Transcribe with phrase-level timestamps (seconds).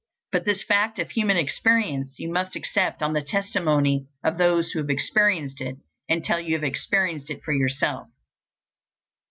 [0.31, 4.79] But this fact of human experience you must accept on the testimony of those who
[4.79, 5.75] have experienced it,
[6.09, 8.07] until you have experienced it for yourself.